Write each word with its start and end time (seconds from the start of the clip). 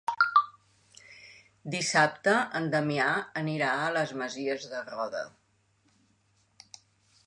Dissabte 1.75 2.35
en 2.61 2.71
Damià 2.77 3.13
anirà 3.45 3.71
a 3.85 3.95
les 3.99 4.17
Masies 4.25 4.69
de 4.75 4.85
Roda. 4.93 5.27